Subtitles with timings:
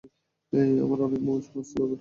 [0.83, 1.89] আমরা অনেক মৌজ-মাস্তি করব, ঠিক না?